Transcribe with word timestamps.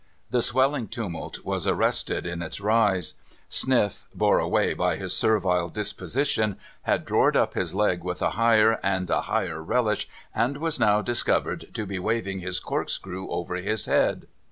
The 0.31 0.41
swelling 0.41 0.87
tumult 0.87 1.45
was 1.45 1.67
arrested 1.67 2.25
in 2.25 2.41
its 2.41 2.59
rise. 2.59 3.13
Sniff, 3.49 4.07
bore 4.15 4.39
away 4.39 4.73
by 4.73 4.95
his 4.95 5.15
servile 5.15 5.69
disposition, 5.69 6.57
had 6.81 7.05
drored 7.05 7.35
up 7.37 7.53
his 7.53 7.75
leg 7.75 8.03
with 8.03 8.19
a 8.23 8.31
higher 8.31 8.79
and 8.81 9.07
a 9.11 9.21
higher 9.21 9.61
relish, 9.61 10.09
and 10.33 10.57
was 10.57 10.79
now 10.79 11.03
discovered 11.03 11.71
to 11.75 11.85
be 11.85 11.99
waving 11.99 12.39
his 12.39 12.59
corkscrew 12.59 13.29
over 13.29 13.57
his 13.57 13.85
head. 13.85 14.25